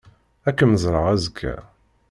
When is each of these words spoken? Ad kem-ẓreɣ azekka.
Ad 0.47 0.55
kem-ẓreɣ 0.57 1.05
azekka. 1.13 1.55